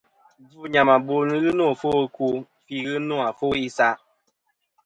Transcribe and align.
Gvɨ̂ 0.49 0.65
nyàmàbo 0.73 1.13
nɨn 1.27 1.41
ghɨ 1.43 1.63
àfo 1.71 1.87
ɨkwo 2.03 2.27
fî 2.65 2.75
ghɨ 2.85 2.95
nô 3.07 3.15
àfo 3.29 3.45
isaʼ. 3.67 3.95